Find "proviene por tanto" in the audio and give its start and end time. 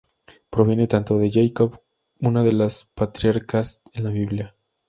0.49-1.19